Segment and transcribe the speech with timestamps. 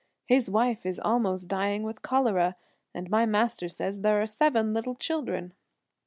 [0.25, 2.55] His wife is almost dying with cholera,
[2.91, 5.53] and my master says there are seven little children."